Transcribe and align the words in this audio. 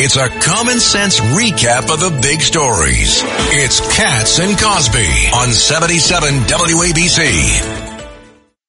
It's 0.00 0.16
a 0.16 0.28
common 0.28 0.78
sense 0.78 1.18
recap 1.18 1.92
of 1.92 1.98
the 1.98 2.16
big 2.22 2.40
stories. 2.40 3.20
It's 3.50 3.80
Cats 3.96 4.38
and 4.38 4.56
Cosby 4.56 5.30
on 5.34 5.52
77 5.52 6.34
WABC. 6.34 7.87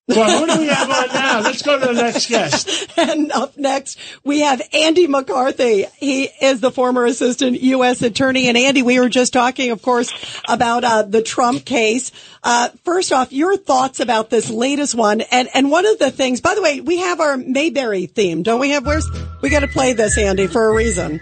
Well, 0.10 0.42
what 0.42 0.50
do 0.50 0.60
we 0.60 0.68
have 0.68 0.90
on 0.90 1.08
now? 1.10 1.42
Let's 1.42 1.62
go 1.62 1.80
to 1.80 1.86
the 1.86 1.94
next 1.94 2.30
guest. 2.30 2.88
And 2.98 3.32
up 3.32 3.58
next, 3.58 3.98
we 4.24 4.40
have 4.42 4.62
Andy 4.74 5.08
McCarthy. 5.08 5.86
He 5.98 6.24
is 6.24 6.60
the 6.60 6.72
former 6.72 7.06
assistant 7.06 7.62
U.S. 7.62 8.02
attorney. 8.02 8.48
And 8.50 8.58
Andy, 8.58 8.82
we 8.82 9.00
were 9.00 9.08
just 9.08 9.32
talking, 9.32 9.72
of 9.72 9.82
course, 9.82 10.12
about 10.50 10.84
uh, 10.84 11.04
the 11.04 11.22
Trump 11.22 11.64
case. 11.64 12.12
Uh, 12.44 12.70
first 12.84 13.14
off, 13.14 13.32
your 13.32 13.56
thoughts 13.56 14.00
about 14.00 14.30
this 14.30 14.50
latest 14.50 14.96
one. 14.96 15.22
And, 15.22 15.48
and 15.54 15.70
one 15.70 15.86
of 15.86 16.00
the 16.00 16.12
things, 16.12 16.42
by 16.42 16.56
the 16.56 16.62
way, 16.62 16.82
we 16.82 16.98
have 16.98 17.20
our 17.20 17.38
Mayberry 17.38 18.08
theme, 18.08 18.44
don't 18.44 18.60
we 18.60 18.72
have? 18.72 18.86
Where's, 18.86 19.08
we 19.42 19.50
got 19.50 19.60
to 19.62 19.68
play 19.68 19.94
this, 19.94 20.18
Andy, 20.18 20.48
for 20.48 20.70
a 20.70 20.74
reason. 20.74 21.22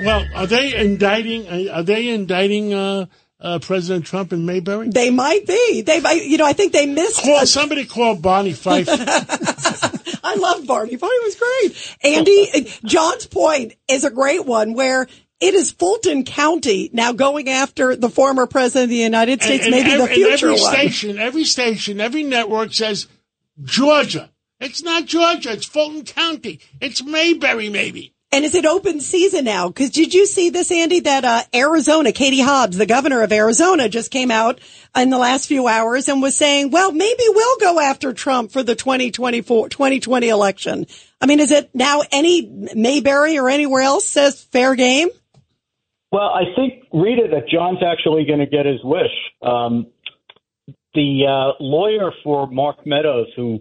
Well, 0.00 0.24
are 0.34 0.46
they 0.46 0.76
indicting, 0.76 1.70
are 1.70 1.82
they 1.82 2.08
indicting, 2.08 2.74
uh, 2.74 3.06
uh, 3.40 3.58
President 3.60 4.06
Trump 4.06 4.32
and 4.32 4.46
Mayberry? 4.46 4.88
They 4.88 5.10
might 5.10 5.46
be. 5.46 5.82
They 5.82 6.00
might, 6.00 6.24
you 6.24 6.38
know, 6.38 6.46
I 6.46 6.52
think 6.52 6.72
they 6.72 6.86
missed. 6.86 7.22
Call, 7.22 7.46
somebody 7.46 7.84
called 7.84 8.22
Barney 8.22 8.52
Fife. 8.52 8.88
I 10.24 10.34
love 10.34 10.66
Barney. 10.66 10.96
Barney 10.96 11.18
was 11.24 11.36
great. 11.36 11.96
Andy, 12.02 12.70
John's 12.84 13.26
point 13.26 13.74
is 13.88 14.04
a 14.04 14.10
great 14.10 14.44
one 14.44 14.74
where 14.74 15.06
it 15.40 15.54
is 15.54 15.70
Fulton 15.70 16.24
County 16.24 16.90
now 16.92 17.12
going 17.12 17.48
after 17.48 17.94
the 17.94 18.10
former 18.10 18.46
president 18.46 18.84
of 18.84 18.90
the 18.90 18.96
United 18.96 19.42
States, 19.42 19.64
and, 19.64 19.74
and 19.74 19.84
maybe 19.84 19.94
every, 19.94 20.08
the 20.08 20.14
future 20.14 20.48
every 20.48 20.60
one. 20.60 20.74
station, 20.74 21.18
every 21.18 21.44
station, 21.44 22.00
every 22.00 22.24
network 22.24 22.74
says 22.74 23.06
Georgia. 23.62 24.30
It's 24.60 24.82
not 24.82 25.06
Georgia. 25.06 25.52
It's 25.52 25.66
Fulton 25.66 26.04
County. 26.04 26.60
It's 26.80 27.02
Mayberry, 27.02 27.68
maybe. 27.68 28.14
And 28.30 28.44
is 28.44 28.54
it 28.54 28.66
open 28.66 29.00
season 29.00 29.46
now? 29.46 29.68
Because 29.68 29.90
did 29.90 30.12
you 30.12 30.26
see 30.26 30.50
this, 30.50 30.70
Andy, 30.70 31.00
that 31.00 31.24
uh, 31.24 31.42
Arizona, 31.54 32.12
Katie 32.12 32.42
Hobbs, 32.42 32.76
the 32.76 32.84
governor 32.84 33.22
of 33.22 33.32
Arizona, 33.32 33.88
just 33.88 34.10
came 34.10 34.30
out 34.30 34.60
in 34.94 35.08
the 35.08 35.16
last 35.16 35.46
few 35.46 35.66
hours 35.66 36.08
and 36.08 36.20
was 36.20 36.36
saying, 36.36 36.70
well, 36.70 36.92
maybe 36.92 37.22
we'll 37.28 37.58
go 37.58 37.80
after 37.80 38.12
Trump 38.12 38.52
for 38.52 38.62
the 38.62 38.74
2024, 38.74 39.70
2020 39.70 40.28
election. 40.28 40.86
I 41.22 41.26
mean, 41.26 41.40
is 41.40 41.50
it 41.50 41.70
now 41.74 42.02
any 42.12 42.68
Mayberry 42.74 43.38
or 43.38 43.48
anywhere 43.48 43.82
else 43.82 44.06
says 44.06 44.42
fair 44.42 44.74
game? 44.74 45.08
Well, 46.12 46.28
I 46.28 46.54
think, 46.54 46.84
Rita, 46.92 47.28
that 47.30 47.48
John's 47.48 47.82
actually 47.82 48.26
going 48.26 48.40
to 48.40 48.46
get 48.46 48.66
his 48.66 48.82
wish. 48.84 49.12
Um, 49.42 49.86
the 50.94 51.24
uh, 51.26 51.62
lawyer 51.62 52.12
for 52.22 52.46
Mark 52.46 52.86
Meadows, 52.86 53.28
who 53.36 53.60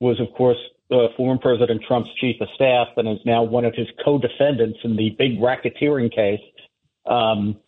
was, 0.00 0.20
of 0.20 0.28
course, 0.36 0.58
uh, 0.90 1.08
former 1.16 1.38
President 1.40 1.82
Trump's 1.86 2.10
chief 2.20 2.40
of 2.40 2.48
staff 2.54 2.88
and 2.96 3.08
is 3.08 3.18
now 3.24 3.42
one 3.42 3.64
of 3.64 3.74
his 3.74 3.86
co-defendants 4.04 4.78
in 4.84 4.96
the 4.96 5.10
big 5.18 5.38
racketeering 5.38 6.14
case. 6.14 6.40
Um, 7.06 7.58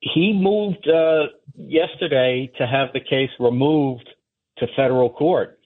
he 0.00 0.32
moved 0.32 0.88
uh, 0.88 1.26
yesterday 1.54 2.50
to 2.58 2.66
have 2.66 2.88
the 2.92 3.00
case 3.00 3.30
removed 3.38 4.08
to 4.58 4.66
federal 4.74 5.10
court, 5.10 5.58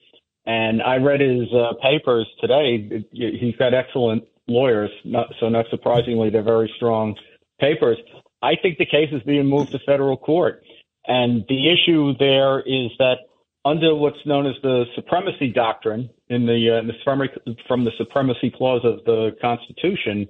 and 0.45 0.81
I 0.81 0.97
read 0.97 1.21
his 1.21 1.47
uh, 1.53 1.73
papers 1.81 2.27
today. 2.41 3.05
He's 3.11 3.55
got 3.55 3.73
excellent 3.73 4.25
lawyers, 4.47 4.91
not, 5.03 5.27
so 5.39 5.49
not 5.49 5.65
surprisingly, 5.69 6.29
they're 6.29 6.43
very 6.43 6.71
strong 6.75 7.15
papers. 7.59 7.97
I 8.41 8.55
think 8.61 8.77
the 8.77 8.85
case 8.85 9.09
is 9.11 9.23
being 9.23 9.47
moved 9.47 9.71
to 9.71 9.79
federal 9.85 10.17
court, 10.17 10.63
and 11.07 11.45
the 11.47 11.69
issue 11.71 12.13
there 12.19 12.59
is 12.59 12.91
that 12.99 13.19
under 13.65 13.95
what's 13.95 14.23
known 14.25 14.45
as 14.45 14.53
the 14.61 14.85
supremacy 14.95 15.51
doctrine 15.51 16.09
in 16.29 16.45
the, 16.45 16.75
uh, 16.75 16.79
in 16.79 16.87
the 16.87 17.55
from 17.67 17.83
the 17.83 17.91
supremacy 17.97 18.53
clause 18.55 18.81
of 18.83 19.03
the 19.05 19.35
Constitution, 19.41 20.27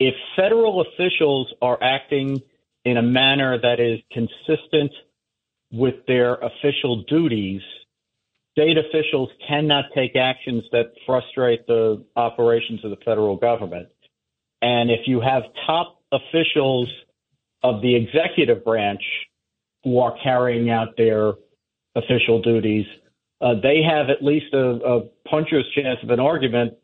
if 0.00 0.14
federal 0.34 0.80
officials 0.80 1.52
are 1.60 1.78
acting 1.82 2.40
in 2.84 2.96
a 2.96 3.02
manner 3.02 3.60
that 3.60 3.78
is 3.78 4.00
consistent 4.10 4.90
with 5.70 5.94
their 6.06 6.34
official 6.36 7.04
duties, 7.08 7.60
state 8.52 8.76
officials 8.78 9.28
cannot 9.46 9.84
take 9.94 10.16
actions 10.16 10.64
that 10.72 10.92
frustrate 11.06 11.66
the 11.66 12.02
operations 12.16 12.84
of 12.84 12.90
the 12.90 12.96
federal 13.04 13.36
government. 13.36 13.88
And 14.62 14.90
if 14.90 15.06
you 15.06 15.20
have 15.20 15.42
top 15.66 16.00
officials 16.10 16.88
of 17.62 17.82
the 17.82 17.94
executive 17.94 18.64
branch 18.64 19.02
who 19.84 19.98
are 19.98 20.14
carrying 20.22 20.70
out 20.70 20.96
their 20.96 21.32
official 21.94 22.40
duties, 22.40 22.86
uh, 23.40 23.54
they 23.62 23.80
have 23.82 24.08
at 24.08 24.22
least 24.22 24.52
a, 24.54 24.58
a 24.58 25.00
puncher's 25.28 25.66
chance 25.74 25.98
of 26.02 26.10
an 26.10 26.20
argument 26.20 26.74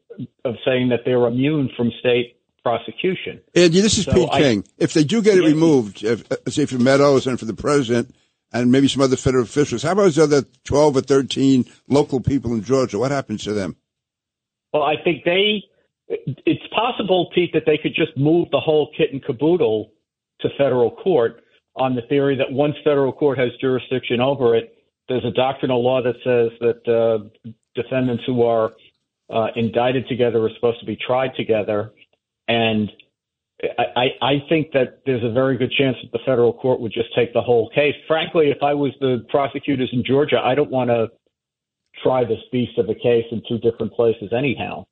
of 0.44 0.54
saying 0.64 0.88
that 0.88 1.00
they're 1.04 1.26
immune 1.26 1.70
from 1.76 1.92
state 2.00 2.36
prosecution. 2.64 3.40
Andy, 3.54 3.80
this 3.80 3.96
is 3.98 4.04
So 4.04 4.12
Pete 4.12 4.28
I- 4.32 4.40
King. 4.40 4.64
If 4.78 4.92
they 4.92 5.04
do 5.04 5.22
get 5.22 5.38
it 5.38 5.44
Yeah. 5.44 5.50
removed, 5.50 6.02
if, 6.04 6.30
uh, 6.30 6.36
say 6.50 6.66
for 6.66 6.78
Meadows 6.78 7.26
and 7.26 7.38
for 7.38 7.44
the 7.44 7.54
president 7.54 8.14
and 8.52 8.72
maybe 8.72 8.88
some 8.88 9.02
other 9.02 9.16
federal 9.16 9.44
officials, 9.44 9.82
how 9.82 9.92
about 9.92 10.02
those 10.02 10.18
other 10.18 10.42
12 10.64 10.96
or 10.96 11.00
13 11.00 11.64
local 11.88 12.20
people 12.20 12.52
in 12.52 12.62
Georgia? 12.64 12.98
What 12.98 13.12
happens 13.12 13.44
to 13.44 13.52
them? 13.52 13.76
Well, 14.72 14.82
I 14.82 14.96
think 15.02 15.24
they, 15.24 15.62
it's 16.08 16.66
possible, 16.74 17.30
Pete, 17.34 17.52
that 17.54 17.62
they 17.64 17.78
could 17.78 17.94
just 17.94 18.16
move 18.16 18.48
the 18.50 18.60
whole 18.60 18.90
kit 18.96 19.12
and 19.12 19.24
caboodle 19.24 19.92
to 20.40 20.48
federal 20.58 20.90
court 20.90 21.42
on 21.76 21.94
the 21.94 22.02
theory 22.02 22.36
that 22.36 22.50
once 22.50 22.74
federal 22.84 23.12
court 23.12 23.38
has 23.38 23.50
jurisdiction 23.60 24.20
over 24.20 24.56
it, 24.56 24.74
there's 25.08 25.24
a 25.24 25.30
doctrinal 25.30 25.82
law 25.82 26.02
that 26.02 26.16
says 26.24 26.50
that 26.60 26.86
uh, 26.92 27.50
defendants 27.74 28.24
who 28.26 28.42
are 28.42 28.72
uh, 29.30 29.48
indicted 29.56 30.06
together 30.08 30.44
are 30.44 30.50
supposed 30.54 30.80
to 30.80 30.86
be 30.86 30.96
tried 30.96 31.34
together. 31.36 31.92
And 32.46 32.90
I, 33.96 34.06
I 34.22 34.32
think 34.48 34.72
that 34.72 35.00
there's 35.04 35.24
a 35.24 35.32
very 35.32 35.58
good 35.58 35.72
chance 35.72 35.96
that 36.02 36.12
the 36.12 36.20
federal 36.24 36.52
court 36.52 36.80
would 36.80 36.92
just 36.92 37.14
take 37.14 37.32
the 37.32 37.42
whole 37.42 37.70
case. 37.70 37.94
Frankly, 38.06 38.50
if 38.50 38.62
I 38.62 38.74
was 38.74 38.92
the 39.00 39.26
prosecutors 39.28 39.90
in 39.92 40.04
Georgia, 40.04 40.38
I 40.42 40.54
don't 40.54 40.70
want 40.70 40.90
to 40.90 41.08
try 42.02 42.24
this 42.24 42.38
beast 42.52 42.78
of 42.78 42.88
a 42.88 42.94
case 42.94 43.24
in 43.32 43.42
two 43.48 43.58
different 43.58 43.92
places 43.92 44.32
anyhow. 44.36 44.86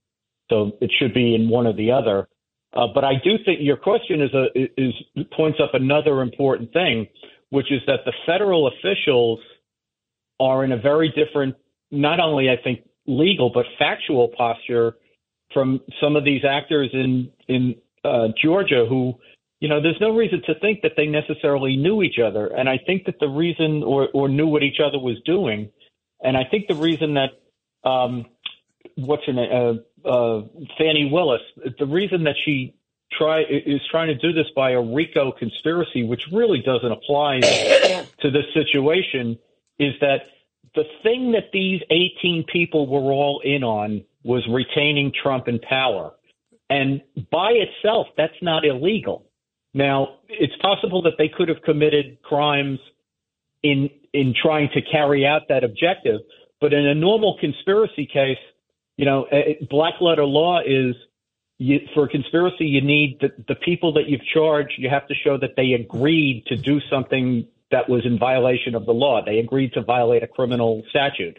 So 0.50 0.72
it 0.80 0.90
should 0.98 1.14
be 1.14 1.34
in 1.34 1.48
one 1.48 1.66
or 1.66 1.72
the 1.72 1.92
other. 1.92 2.28
Uh, 2.72 2.88
but 2.92 3.04
I 3.04 3.14
do 3.22 3.36
think 3.44 3.60
your 3.60 3.76
question 3.76 4.20
is 4.20 4.34
a 4.34 4.46
is 4.80 4.92
points 5.36 5.58
up 5.62 5.74
another 5.74 6.20
important 6.20 6.72
thing, 6.72 7.06
which 7.50 7.70
is 7.70 7.80
that 7.86 8.00
the 8.04 8.12
federal 8.26 8.66
officials 8.68 9.38
are 10.40 10.64
in 10.64 10.72
a 10.72 10.76
very 10.76 11.08
different, 11.10 11.56
not 11.90 12.20
only 12.20 12.50
I 12.50 12.56
think 12.62 12.80
legal 13.06 13.50
but 13.50 13.66
factual 13.78 14.28
posture 14.36 14.96
from 15.52 15.80
some 16.00 16.16
of 16.16 16.24
these 16.24 16.44
actors 16.44 16.90
in 16.92 17.30
in 17.48 17.76
uh, 18.04 18.28
Georgia 18.42 18.86
who, 18.88 19.14
you 19.60 19.68
know, 19.68 19.80
there's 19.80 20.00
no 20.00 20.14
reason 20.14 20.42
to 20.46 20.58
think 20.60 20.82
that 20.82 20.92
they 20.96 21.06
necessarily 21.06 21.76
knew 21.76 22.02
each 22.02 22.18
other, 22.18 22.46
and 22.46 22.68
I 22.68 22.78
think 22.86 23.04
that 23.06 23.18
the 23.20 23.28
reason 23.28 23.82
or 23.82 24.08
or 24.12 24.28
knew 24.28 24.46
what 24.46 24.62
each 24.62 24.80
other 24.84 24.98
was 24.98 25.16
doing, 25.24 25.70
and 26.22 26.36
I 26.36 26.44
think 26.44 26.66
the 26.68 26.74
reason 26.74 27.14
that 27.14 27.30
um, 27.88 28.26
what's 28.96 29.24
her 29.26 29.32
name, 29.32 29.80
uh, 30.04 30.08
uh, 30.08 30.42
Fani 30.78 31.10
Willis, 31.10 31.42
the 31.78 31.86
reason 31.86 32.24
that 32.24 32.34
she 32.44 32.74
try 33.12 33.42
is 33.42 33.80
trying 33.90 34.08
to 34.08 34.14
do 34.14 34.32
this 34.32 34.46
by 34.54 34.72
a 34.72 34.80
RICO 34.80 35.32
conspiracy, 35.32 36.04
which 36.04 36.22
really 36.32 36.60
doesn't 36.60 36.90
apply 36.90 37.40
to 38.20 38.30
this 38.30 38.44
situation, 38.54 39.38
is 39.78 39.94
that 40.00 40.22
the 40.74 40.84
thing 41.02 41.32
that 41.32 41.50
these 41.52 41.80
18 41.90 42.44
people 42.52 42.86
were 42.86 43.12
all 43.12 43.40
in 43.44 43.64
on 43.64 44.04
was 44.24 44.46
retaining 44.48 45.12
Trump 45.22 45.48
in 45.48 45.58
power. 45.60 46.12
And 46.68 47.00
by 47.30 47.52
itself, 47.52 48.08
that's 48.16 48.34
not 48.42 48.64
illegal. 48.64 49.26
Now, 49.72 50.18
it's 50.28 50.56
possible 50.60 51.02
that 51.02 51.14
they 51.18 51.28
could 51.28 51.48
have 51.48 51.62
committed 51.62 52.22
crimes 52.22 52.78
in 53.62 53.90
in 54.12 54.34
trying 54.40 54.70
to 54.72 54.80
carry 54.80 55.26
out 55.26 55.42
that 55.48 55.62
objective, 55.62 56.20
but 56.60 56.72
in 56.72 56.86
a 56.86 56.94
normal 56.94 57.36
conspiracy 57.38 58.06
case, 58.06 58.38
you 58.96 59.04
know, 59.04 59.26
black 59.68 60.00
letter 60.00 60.24
law 60.24 60.60
is 60.60 60.94
you, 61.58 61.80
for 61.94 62.04
a 62.04 62.08
conspiracy, 62.08 62.66
you 62.66 62.80
need 62.80 63.18
the, 63.20 63.28
the 63.48 63.54
people 63.54 63.92
that 63.94 64.08
you've 64.08 64.24
charged. 64.32 64.72
You 64.78 64.88
have 64.88 65.06
to 65.08 65.14
show 65.14 65.38
that 65.38 65.56
they 65.56 65.72
agreed 65.72 66.44
to 66.46 66.56
do 66.56 66.80
something 66.90 67.46
that 67.70 67.88
was 67.88 68.04
in 68.04 68.18
violation 68.18 68.74
of 68.74 68.86
the 68.86 68.92
law. 68.92 69.24
They 69.24 69.38
agreed 69.38 69.72
to 69.74 69.82
violate 69.82 70.22
a 70.22 70.28
criminal 70.28 70.82
statute. 70.90 71.38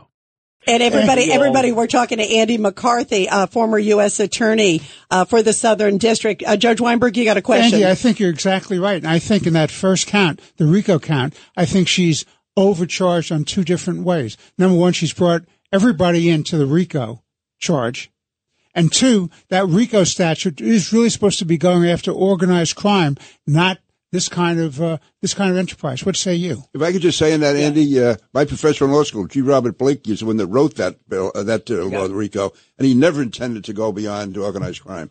And 0.67 0.83
everybody, 0.83 1.31
everybody, 1.31 1.71
we're 1.71 1.87
talking 1.87 2.19
to 2.19 2.35
Andy 2.35 2.57
McCarthy, 2.57 3.27
uh, 3.27 3.47
former 3.47 3.79
U.S. 3.79 4.19
attorney 4.19 4.81
uh, 5.09 5.25
for 5.25 5.41
the 5.41 5.53
Southern 5.53 5.97
District. 5.97 6.43
Uh, 6.45 6.55
Judge 6.55 6.79
Weinberg, 6.79 7.17
you 7.17 7.25
got 7.25 7.37
a 7.37 7.41
question? 7.41 7.75
Andy, 7.75 7.87
I 7.87 7.95
think 7.95 8.19
you're 8.19 8.29
exactly 8.29 8.77
right. 8.77 8.97
And 8.97 9.07
I 9.07 9.17
think 9.17 9.47
in 9.47 9.53
that 9.53 9.71
first 9.71 10.05
count, 10.05 10.39
the 10.57 10.65
RICO 10.65 10.99
count, 10.99 11.35
I 11.57 11.65
think 11.65 11.87
she's 11.87 12.25
overcharged 12.55 13.31
on 13.31 13.43
two 13.43 13.63
different 13.63 14.03
ways. 14.03 14.37
Number 14.57 14.77
one, 14.77 14.93
she's 14.93 15.13
brought 15.13 15.43
everybody 15.71 16.29
into 16.29 16.57
the 16.57 16.67
RICO 16.67 17.23
charge. 17.57 18.11
And 18.75 18.91
two, 18.91 19.29
that 19.49 19.67
RICO 19.67 20.03
statute 20.03 20.61
is 20.61 20.93
really 20.93 21.09
supposed 21.09 21.39
to 21.39 21.45
be 21.45 21.57
going 21.57 21.89
after 21.89 22.11
organized 22.11 22.75
crime, 22.75 23.17
not 23.47 23.79
this 24.11 24.29
kind 24.29 24.59
of 24.59 24.81
uh, 24.81 24.97
this 25.21 25.33
kind 25.33 25.51
of 25.51 25.57
enterprise. 25.57 26.05
What 26.05 26.15
say 26.15 26.35
you? 26.35 26.63
If 26.73 26.81
I 26.81 26.91
could 26.91 27.01
just 27.01 27.17
say 27.17 27.33
in 27.33 27.41
that, 27.41 27.55
Andy, 27.55 28.03
uh, 28.03 28.15
my 28.33 28.45
professor 28.45 28.85
in 28.85 28.91
law 28.91 29.03
school, 29.03 29.27
G. 29.27 29.41
Robert 29.41 29.77
Blakey, 29.77 30.11
is 30.11 30.19
the 30.19 30.25
one 30.25 30.37
that 30.37 30.47
wrote 30.47 30.75
that 30.75 30.97
bill, 31.07 31.31
uh, 31.33 31.43
that 31.43 31.69
uh, 31.69 31.85
law, 31.85 32.05
RICO, 32.05 32.51
and 32.77 32.85
he 32.85 32.93
never 32.93 33.21
intended 33.21 33.63
to 33.65 33.73
go 33.73 33.91
beyond 33.91 34.37
organized 34.37 34.83
crime. 34.83 35.09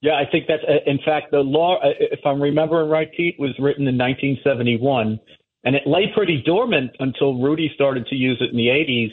Yeah, 0.00 0.14
I 0.14 0.30
think 0.30 0.46
that's 0.48 0.62
uh, 0.68 0.90
in 0.90 0.98
fact 1.04 1.30
the 1.30 1.40
law. 1.40 1.78
uh, 1.78 1.88
If 1.98 2.20
I'm 2.24 2.40
remembering 2.40 2.90
right, 2.90 3.10
Pete 3.16 3.36
was 3.38 3.50
written 3.58 3.86
in 3.88 3.96
1971, 3.96 5.18
and 5.64 5.74
it 5.74 5.82
lay 5.86 6.12
pretty 6.14 6.42
dormant 6.44 6.92
until 7.00 7.40
Rudy 7.40 7.70
started 7.74 8.06
to 8.08 8.14
use 8.14 8.38
it 8.40 8.50
in 8.50 8.56
the 8.56 8.68
80s 8.68 9.12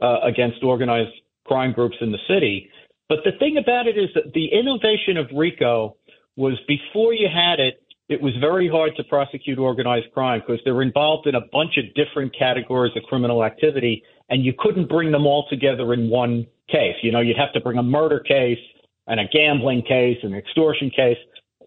uh, 0.00 0.20
against 0.26 0.62
organized 0.62 1.10
crime 1.44 1.72
groups 1.72 1.96
in 2.00 2.12
the 2.12 2.18
city. 2.28 2.70
But 3.08 3.18
the 3.24 3.32
thing 3.38 3.56
about 3.58 3.86
it 3.86 3.98
is 3.98 4.08
that 4.14 4.32
the 4.32 4.46
innovation 4.46 5.16
of 5.16 5.26
RICO 5.36 5.96
was 6.36 6.54
before 6.66 7.12
you 7.12 7.28
had 7.28 7.60
it, 7.60 7.82
it 8.12 8.20
was 8.20 8.34
very 8.40 8.68
hard 8.68 8.94
to 8.96 9.04
prosecute 9.04 9.58
organized 9.58 10.12
crime 10.12 10.42
because 10.46 10.60
they're 10.64 10.82
involved 10.82 11.26
in 11.26 11.34
a 11.34 11.40
bunch 11.40 11.78
of 11.78 11.84
different 11.94 12.36
categories 12.38 12.92
of 12.96 13.02
criminal 13.04 13.42
activity, 13.42 14.02
and 14.28 14.44
you 14.44 14.52
couldn't 14.58 14.88
bring 14.88 15.10
them 15.10 15.26
all 15.26 15.46
together 15.48 15.94
in 15.94 16.10
one 16.10 16.46
case. 16.68 16.96
You 17.02 17.10
know, 17.10 17.20
you'd 17.20 17.38
have 17.38 17.52
to 17.54 17.60
bring 17.60 17.78
a 17.78 17.82
murder 17.82 18.20
case 18.20 18.58
and 19.06 19.18
a 19.18 19.24
gambling 19.32 19.82
case, 19.82 20.18
an 20.22 20.34
extortion 20.34 20.90
case, 20.90 21.16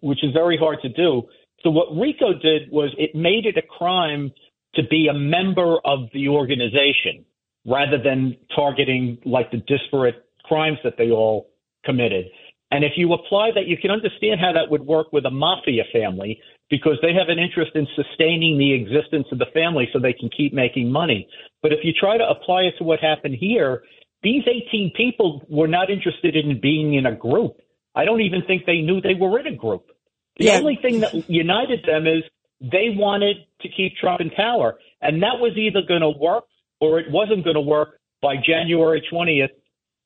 which 0.02 0.22
is 0.22 0.32
very 0.32 0.56
hard 0.56 0.78
to 0.82 0.88
do. 0.88 1.22
So 1.62 1.70
what 1.70 1.88
RICO 1.96 2.34
did 2.34 2.70
was 2.70 2.94
it 2.96 3.14
made 3.14 3.44
it 3.44 3.56
a 3.56 3.62
crime 3.62 4.30
to 4.76 4.82
be 4.88 5.08
a 5.08 5.14
member 5.14 5.78
of 5.84 6.08
the 6.14 6.28
organization 6.28 7.24
rather 7.66 8.00
than 8.02 8.36
targeting 8.54 9.18
like 9.24 9.50
the 9.50 9.58
disparate 9.66 10.24
crimes 10.44 10.78
that 10.84 10.94
they 10.96 11.10
all 11.10 11.50
committed. 11.84 12.26
And 12.70 12.84
if 12.84 12.92
you 12.96 13.12
apply 13.12 13.52
that, 13.54 13.66
you 13.66 13.76
can 13.76 13.90
understand 13.90 14.40
how 14.40 14.52
that 14.52 14.70
would 14.70 14.82
work 14.82 15.12
with 15.12 15.24
a 15.24 15.30
mafia 15.30 15.84
family 15.92 16.40
because 16.68 16.98
they 17.00 17.14
have 17.14 17.28
an 17.28 17.38
interest 17.38 17.72
in 17.74 17.86
sustaining 17.94 18.58
the 18.58 18.72
existence 18.72 19.26
of 19.30 19.38
the 19.38 19.46
family 19.54 19.88
so 19.92 20.00
they 20.00 20.12
can 20.12 20.28
keep 20.36 20.52
making 20.52 20.90
money. 20.90 21.28
But 21.62 21.72
if 21.72 21.80
you 21.84 21.92
try 21.92 22.18
to 22.18 22.28
apply 22.28 22.62
it 22.62 22.74
to 22.78 22.84
what 22.84 22.98
happened 22.98 23.36
here, 23.38 23.82
these 24.22 24.42
18 24.46 24.92
people 24.96 25.44
were 25.48 25.68
not 25.68 25.90
interested 25.90 26.34
in 26.34 26.60
being 26.60 26.94
in 26.94 27.06
a 27.06 27.14
group. 27.14 27.56
I 27.94 28.04
don't 28.04 28.20
even 28.20 28.42
think 28.46 28.66
they 28.66 28.80
knew 28.80 29.00
they 29.00 29.14
were 29.14 29.38
in 29.38 29.46
a 29.46 29.54
group. 29.54 29.86
The 30.38 30.46
Yeah. 30.46 30.58
only 30.58 30.76
thing 30.76 31.00
that 31.00 31.14
united 31.30 31.84
them 31.84 32.06
is 32.06 32.24
they 32.60 32.90
wanted 32.90 33.46
to 33.60 33.68
keep 33.68 33.96
Trump 33.96 34.20
in 34.20 34.30
power. 34.30 34.78
And 35.00 35.22
that 35.22 35.38
was 35.38 35.56
either 35.56 35.82
going 35.82 36.00
to 36.00 36.10
work 36.10 36.46
or 36.80 36.98
it 36.98 37.10
wasn't 37.10 37.44
going 37.44 37.54
to 37.54 37.60
work 37.60 38.00
by 38.20 38.36
January 38.36 39.00
20th 39.02 39.52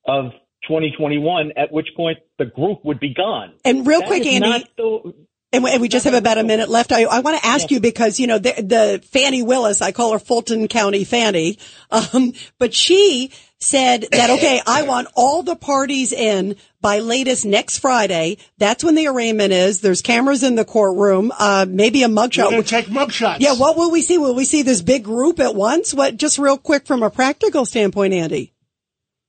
of 0.07 0.33
2021, 0.69 1.53
at 1.57 1.73
which 1.73 1.89
point 1.97 2.19
the 2.39 2.45
group 2.47 2.85
would 2.85 3.01
be 3.01 3.15
gone. 3.15 3.53
And 3.65 3.87
real 3.87 4.01
That 4.01 4.09
quick, 4.09 4.27
Andy, 4.27 4.65
the- 4.77 5.15
And 5.53 5.65
we, 5.65 5.89
just 5.89 6.05
have 6.05 6.15
about 6.15 6.39
a 6.39 6.45
minute 6.45 6.69
left. 6.69 6.93
I, 6.93 7.05
I 7.05 7.21
want 7.21 7.41
to 7.41 7.47
ask 7.47 7.71
you 7.73 7.81
because, 7.81 8.21
you 8.21 8.29
know, 8.29 8.39
the, 8.39 8.53
the 8.63 9.03
Fani 9.11 9.43
Willis, 9.43 9.83
I 9.83 9.91
call 9.91 10.13
her 10.13 10.21
Fulton 10.21 10.69
County 10.69 11.03
Fannie, 11.03 11.59
um, 11.91 12.35
but 12.59 12.73
she 12.73 13.33
said 13.59 14.07
that, 14.13 14.31
okay, 14.39 14.61
I 14.65 14.83
want 14.85 15.09
all 15.17 15.43
the 15.43 15.57
parties 15.57 16.13
in 16.13 16.55
by 16.81 17.01
latest 17.01 17.45
next 17.45 17.79
Friday. 17.79 18.39
That's 18.59 18.85
when 18.85 18.95
the 18.95 19.09
arraignment 19.09 19.53
is. 19.53 19.81
There's 19.81 20.03
cameras 20.03 20.45
in 20.45 20.55
the 20.55 20.65
courtroom, 20.65 21.33
uh, 21.37 21.67
maybe 21.69 22.05
a 22.05 22.09
We're 22.09 22.15
mugshot. 22.15 22.51
going 22.51 22.63
to 22.63 22.69
take 22.69 22.87
mugshots. 22.87 23.41
Yeah, 23.41 23.55
what 23.55 23.77
will 23.77 23.91
we 23.91 24.03
see? 24.03 24.19
Will 24.19 24.37
we 24.37 24.45
see 24.45 24.63
this 24.63 24.83
big 24.83 25.03
group 25.03 25.41
at 25.41 25.57
once? 25.57 25.93
What, 25.93 26.17
just 26.17 26.39
real 26.39 26.59
quick 26.59 26.87
from 26.87 27.03
a 27.03 27.11
practical 27.11 27.67
standpoint, 27.67 28.15
Andy? 28.15 28.53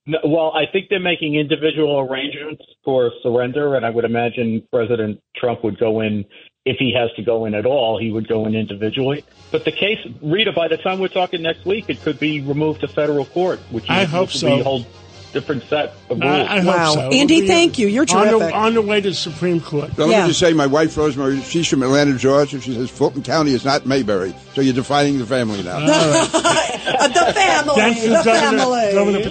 No, 0.07 0.17
well, 0.25 0.51
I 0.55 0.65
think 0.71 0.87
they're 0.89 0.99
making 0.99 1.35
individual 1.35 1.99
arrangements 1.99 2.63
for 2.83 3.11
surrender, 3.21 3.75
and 3.75 3.85
I 3.85 3.91
would 3.91 4.03
imagine 4.05 4.67
President 4.71 5.21
Trump 5.35 5.63
would 5.63 5.77
go 5.79 6.01
in 6.01 6.25
if 6.65 6.77
he 6.77 6.93
has 6.97 7.11
to 7.17 7.21
go 7.23 7.45
in 7.45 7.53
at 7.53 7.65
all. 7.67 7.99
He 7.99 8.11
would 8.11 8.27
go 8.27 8.45
in 8.47 8.55
individually. 8.55 9.23
But 9.51 9.63
the 9.65 9.71
case, 9.71 9.99
Rita, 10.23 10.53
by 10.53 10.67
the 10.69 10.77
time 10.77 10.99
we're 10.99 11.07
talking 11.07 11.43
next 11.43 11.65
week, 11.65 11.85
it 11.87 12.01
could 12.01 12.19
be 12.19 12.41
removed 12.41 12.81
to 12.81 12.87
federal 12.87 13.25
court, 13.25 13.59
which 13.69 13.89
I 13.89 14.05
hope 14.05 14.29
which 14.29 14.33
be 14.35 14.39
so. 14.39 14.59
a 14.59 14.63
whole 14.63 14.85
different 15.33 15.63
set 15.63 15.93
of 16.09 16.19
rules. 16.19 16.23
I, 16.23 16.57
I 16.57 16.59
hope 16.59 16.75
Wow. 16.75 16.93
so. 16.93 16.99
Andy, 17.11 17.47
thank 17.47 17.79
you. 17.79 17.87
You're 17.87 18.05
on 18.13 18.27
the, 18.39 18.53
on 18.53 18.73
the 18.73 18.81
way 18.81 18.99
to 18.99 19.09
the 19.09 19.15
Supreme 19.15 19.61
Court. 19.61 19.89
So 19.95 20.05
let 20.05 20.11
Yeah. 20.11 20.21
me 20.23 20.27
just 20.29 20.39
say, 20.41 20.51
my 20.51 20.67
wife 20.67 20.97
Rosemary, 20.97 21.39
she's 21.41 21.67
from 21.69 21.83
Atlanta, 21.83 22.17
Georgia. 22.17 22.59
She 22.59 22.73
says 22.73 22.89
Fulton 22.89 23.23
County 23.23 23.53
is 23.53 23.63
not 23.63 23.85
Mayberry, 23.85 24.33
so 24.55 24.59
you're 24.61 24.73
defining 24.73 25.19
the 25.19 25.25
family 25.25 25.63
now. 25.63 25.77
Uh, 25.77 26.27
the 27.07 27.33
family. 27.33 27.75
Thank 27.75 27.97
you, 28.03 28.09
the 28.09 28.23
Governor- 28.25 28.57
family. 28.59 28.91
Governor 28.93 29.21